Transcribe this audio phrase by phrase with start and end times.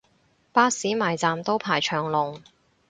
[0.51, 2.41] 巴士埋站都排長龍